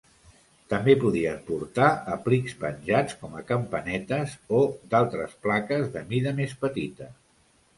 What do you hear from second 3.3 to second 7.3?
a campanetes o d'altres plaques de mida més petita.